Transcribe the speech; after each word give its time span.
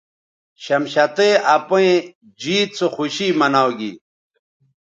شمشتئ 0.63 1.31
اپئیں 1.55 1.93
جیت 2.41 2.69
سو 2.77 2.87
خوشی 2.95 3.27
مناؤ 3.39 3.71
گی 3.79 3.91